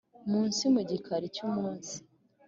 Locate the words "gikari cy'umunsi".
0.89-1.93